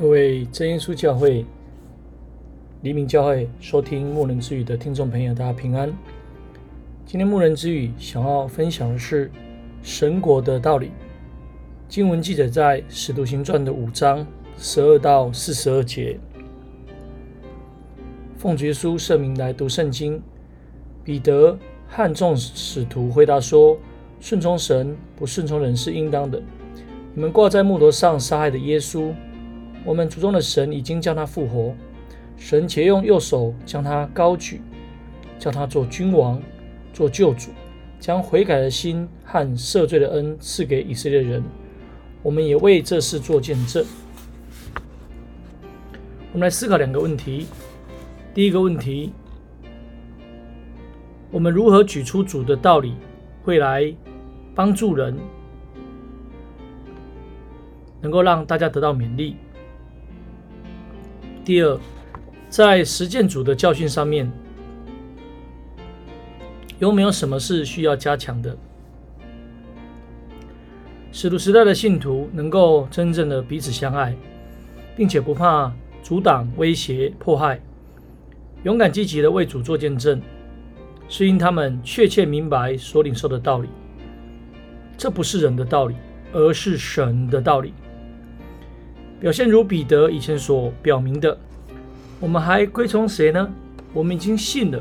[0.00, 1.44] 各位真耶稣教会、
[2.80, 5.92] 黎明教会收听牧人之语的听众朋友，大家平安。
[7.04, 9.30] 今天牧人之语想要分享的是
[9.82, 10.90] 神国的道理。
[11.86, 14.26] 经文记载在《使徒行传》的五章
[14.56, 16.18] 十二到四十二节。
[18.38, 20.18] 奉耶稣圣名来读圣经。
[21.04, 23.78] 彼得和众使徒回答说
[24.18, 26.42] ：“顺从神，不顺从人是应当的。
[27.12, 29.12] 你们挂在木头上杀害的耶稣。”
[29.84, 31.74] 我们祖宗的神已经将他复活，
[32.36, 34.60] 神且用右手将他高举，
[35.38, 36.40] 叫他做君王，
[36.92, 37.50] 做救主，
[37.98, 41.42] 将悔改的心和赦罪的恩赐给以色列人。
[42.22, 43.84] 我们也为这事做见证。
[46.32, 47.46] 我们来思考两个问题。
[48.34, 49.12] 第一个问题：
[51.30, 52.94] 我们如何举出主的道理，
[53.42, 53.92] 会来
[54.54, 55.16] 帮助人，
[58.02, 59.36] 能够让大家得到勉励？
[61.50, 61.76] 第二，
[62.48, 64.30] 在实践主的教训上面，
[66.78, 68.56] 有没有什么是需要加强的？
[71.10, 74.14] 使徒时代的信徒能够真正的彼此相爱，
[74.94, 75.72] 并且不怕
[76.04, 77.60] 阻挡、威胁、迫害，
[78.62, 80.22] 勇敢积极的为主做见证，
[81.08, 83.68] 是因他们确切明白所领受的道理。
[84.96, 85.96] 这不是人的道理，
[86.32, 87.74] 而是神的道理。
[89.18, 91.38] 表现如彼得以前所表明的，
[92.20, 93.50] 我们还归从谁呢？
[93.94, 94.78] 我们已经信了。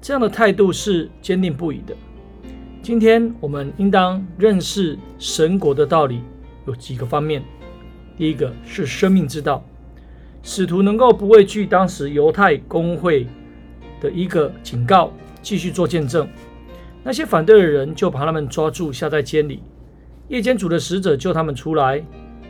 [0.00, 1.96] 这样的态度是坚定不移的。
[2.82, 6.20] 今天我们应当认识神国的道理
[6.66, 7.42] 有几个方面。
[8.14, 9.64] 第一个是生命之道，
[10.42, 13.26] 使徒能够不畏惧当时犹太公会
[13.98, 15.10] 的一个警告，
[15.40, 16.28] 继续做见证。
[17.02, 19.62] 那些反对的人就把他们抓住，下在监里。
[20.28, 22.04] 夜间主的使者救他们出来。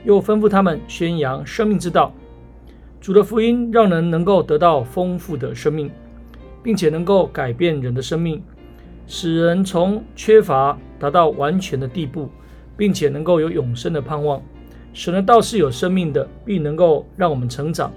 [0.05, 2.15] 又吩咐他们宣扬生命之道，
[3.01, 5.91] 主的福音让人能够得到丰富的生命，
[6.63, 8.43] 并且能够改变人的生命，
[9.07, 12.29] 使人从缺乏达到完全的地步，
[12.77, 14.43] 并且能够有永生的盼望。
[14.93, 17.93] 神的道是有生命的，并能够让我们成长，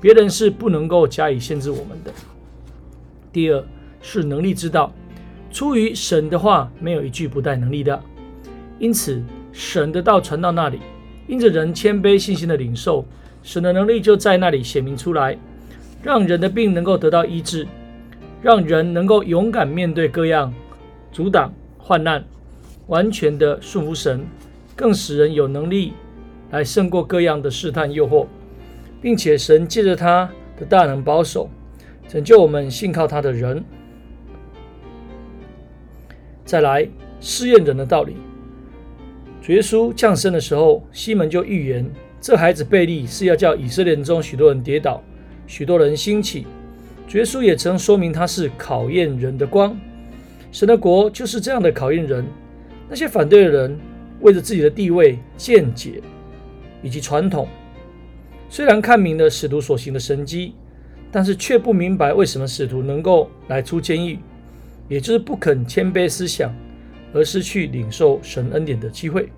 [0.00, 2.12] 别人是不能够加以限制我们的。
[3.32, 3.62] 第二
[4.00, 4.92] 是能力之道，
[5.50, 8.00] 出于神的话，没有一句不带能力的，
[8.78, 9.22] 因此
[9.52, 10.78] 神的道传到那里。
[11.28, 13.04] 因着人谦卑信心的领受，
[13.46, 15.38] 神的能力就在那里显明出来，
[16.02, 17.64] 让人的病能够得到医治，
[18.42, 20.52] 让人能够勇敢面对各样
[21.12, 22.24] 阻挡患难，
[22.88, 24.26] 完全的顺服神，
[24.74, 25.92] 更使人有能力
[26.50, 28.26] 来胜过各样的试探诱惑，
[29.00, 30.28] 并且神借着他
[30.58, 31.48] 的大能保守，
[32.08, 33.64] 拯救我们信靠他的人。
[36.44, 36.88] 再来
[37.20, 38.16] 试验人的道理。
[39.40, 41.88] 主耶稣降生的时候，西门就预言，
[42.20, 45.02] 这孩子贝利是要叫以色列中许多人跌倒，
[45.46, 46.46] 许多人兴起。
[47.06, 49.78] 主耶稣也曾说明他是考验人的光，
[50.50, 52.24] 神的国就是这样的考验人。
[52.88, 53.78] 那些反对的人，
[54.20, 56.00] 为着自己的地位、见解
[56.82, 57.46] 以及传统，
[58.48, 60.54] 虽然看明了使徒所行的神迹，
[61.12, 64.18] 但是却不明白为什么使徒能够来出监狱，
[64.88, 66.52] 也就是不肯谦卑思想。
[67.14, 69.30] 而失去领受神恩典的机会，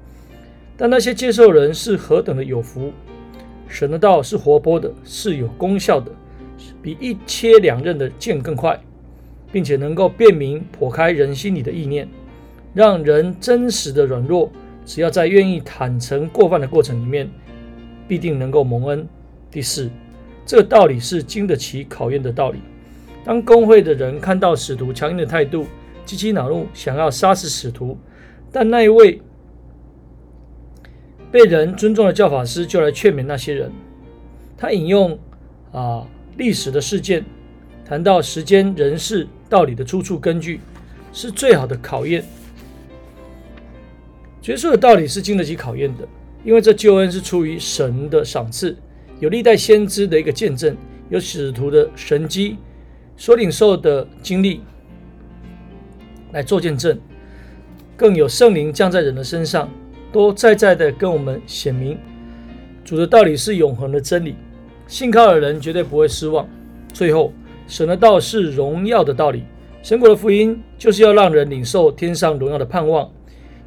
[0.81, 2.93] 但那些接受人是何等的有福！
[3.66, 6.12] 神的道是活泼的，是有功效的，
[6.81, 8.81] 比一切两刃的剑更快，
[9.50, 12.09] 并且能够辨明剖开人心里的意念，
[12.72, 14.50] 让人真实的软弱，
[14.87, 17.28] 只要在愿意坦诚过犯的过程里面，
[18.06, 19.05] 必定能够蒙恩。
[19.50, 19.91] 第四，
[20.47, 22.60] 这个道理是经得起考验的道理。
[23.25, 25.66] 当工会的人看到使徒强硬的态度，
[26.06, 27.99] 极其恼怒，想要杀死使徒，
[28.53, 29.21] 但那一位
[31.31, 33.71] 被人尊重的教法师就来劝勉那些人。
[34.56, 35.19] 他引用
[35.72, 36.06] 啊
[36.37, 37.25] 历史的事件，
[37.84, 40.61] 谈到时间、人事、道理的出处根据，
[41.12, 42.25] 是最好的考验。
[44.44, 46.09] 耶稣的道理是经得起考验的，
[46.43, 48.75] 因为这救恩是出于神的赏赐，
[49.21, 50.75] 有历代先知的一个见证，
[51.10, 52.57] 有使徒的神迹
[53.16, 54.63] 所领受的经历。
[56.33, 56.98] 来做见证，
[57.97, 59.69] 更有圣灵降在人的身上，
[60.13, 61.99] 都在在的跟我们显明
[62.84, 64.34] 主的道理是永恒的真理，
[64.87, 66.49] 信靠的人绝对不会失望。
[66.93, 67.33] 最后，
[67.66, 69.45] 神的道是荣耀的道理，
[69.83, 73.09] 神国的福音就是要让人领受天上荣耀的盼望，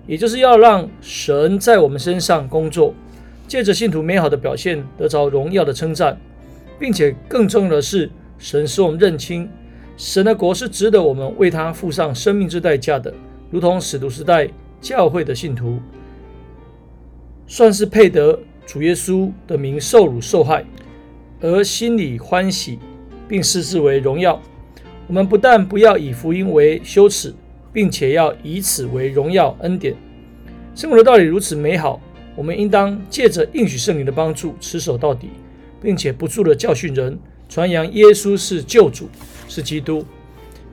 [0.07, 2.95] 也就是要让神在我们身上工作，
[3.47, 6.19] 借着信徒美好的表现得着荣耀的称赞，
[6.79, 8.09] 并且更重要的是，
[8.39, 9.47] 神使我们认清。
[9.97, 13.13] 神的国是值得我们为他付上生命之代价的，
[13.51, 14.49] 如同使徒时代
[14.81, 15.77] 教会的信徒，
[17.51, 20.63] 算是配得主耶稣的名受辱受害，
[21.41, 22.79] 而心里欢喜，
[23.27, 24.41] 并视之为荣耀。
[25.05, 27.35] 我们不但不要以福音为羞耻，
[27.73, 29.93] 并且要以此为荣耀恩典。
[30.73, 31.99] 生活的道理如此美好，
[32.37, 35.27] 我们应当借着应许圣灵的帮助，持守到底，
[35.81, 37.19] 并且不住地教训人，
[37.49, 39.09] 传扬耶稣是救主，
[39.49, 40.05] 是基督。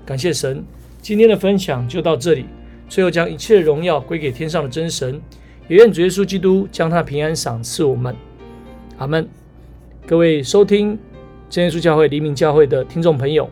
[0.06, 0.64] 感谢神，
[1.02, 2.46] 今天的分享就到这里。
[2.88, 5.20] 最后，将一切荣耀归给天上的真神，
[5.68, 8.16] 也愿主耶稣基督将他平安赏赐我们。
[8.96, 9.28] 阿门。
[10.06, 10.98] 各位收听
[11.50, 13.48] 真耶稣教会黎明教会的听众朋友，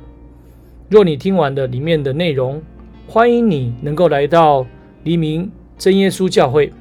[0.89, 2.63] 若你听完了里面的内容，
[3.07, 4.67] 欢迎你能够来到
[5.05, 6.73] 黎明真耶稣教会。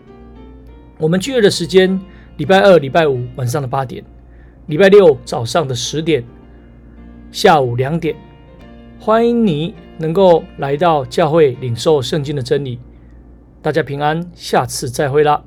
[0.97, 1.99] 我们聚会的时间：
[2.37, 4.01] 礼拜二、礼拜五晚上的八点，
[4.67, 6.23] 礼拜六早上的十点，
[7.29, 8.15] 下午两点。
[8.97, 12.79] 欢迎你能够来到教会领受圣经的真理。
[13.65, 15.41] 大家平安，下次再会啦。